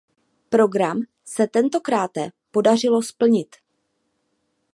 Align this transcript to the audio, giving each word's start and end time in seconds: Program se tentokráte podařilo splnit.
Program 0.49 0.99
se 1.25 1.47
tentokráte 1.47 2.29
podařilo 2.51 3.03
splnit. 3.03 3.55